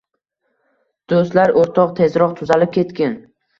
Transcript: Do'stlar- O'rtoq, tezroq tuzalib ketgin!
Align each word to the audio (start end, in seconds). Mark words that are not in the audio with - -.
Do'stlar- 1.13 1.53
O'rtoq, 1.65 1.95
tezroq 2.01 2.35
tuzalib 2.43 2.75
ketgin! 2.81 3.19